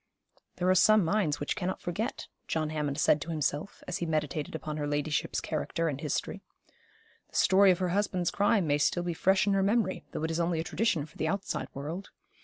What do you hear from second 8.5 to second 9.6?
may still be fresh in